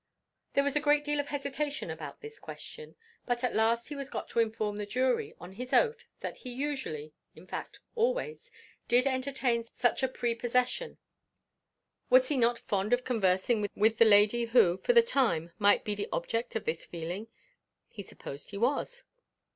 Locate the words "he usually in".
6.37-7.45